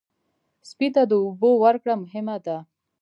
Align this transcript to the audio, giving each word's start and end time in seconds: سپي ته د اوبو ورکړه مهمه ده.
سپي 0.69 0.87
ته 0.95 1.01
د 1.07 1.13
اوبو 1.23 1.49
ورکړه 1.63 1.93
مهمه 2.03 2.37
ده. 2.45 2.57